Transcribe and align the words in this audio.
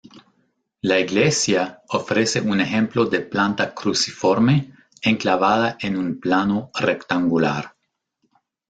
La 0.81 0.97
iglesia 0.99 1.83
ofrece 1.97 2.41
un 2.53 2.59
ejemplo 2.59 3.05
de 3.05 3.19
planta 3.19 3.71
cruciforme 3.75 4.73
enclavada 5.03 5.77
en 5.79 5.95
un 5.95 6.19
plano 6.19 6.71
rectangular. 6.73 7.75